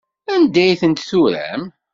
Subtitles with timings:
[0.33, 1.63] Anda ay tent-turam?